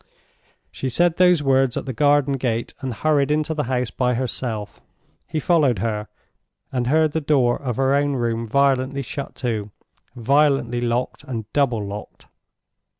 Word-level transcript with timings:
She 0.71 0.89
said 0.89 1.17
those 1.17 1.43
words 1.43 1.77
at 1.77 1.85
the 1.85 1.93
garden 1.93 2.37
gate, 2.37 2.73
and 2.81 2.91
hurried 2.91 3.29
into 3.29 3.53
the 3.53 3.65
house 3.65 3.91
by 3.91 4.15
herself. 4.15 4.81
He 5.27 5.39
followed 5.39 5.77
her, 5.77 6.07
and 6.71 6.87
heard 6.87 7.11
the 7.11 7.21
door 7.21 7.61
of 7.61 7.75
her 7.77 7.93
own 7.93 8.13
room 8.15 8.47
violently 8.47 9.03
shut 9.03 9.35
to, 9.45 9.69
violently 10.15 10.81
locked 10.81 11.23
and 11.25 11.45
double 11.53 11.85
locked. 11.85 12.25